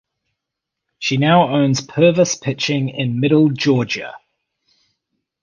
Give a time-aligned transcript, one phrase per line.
[0.97, 4.15] She now owns Purvis Pitching in Middle Georgia.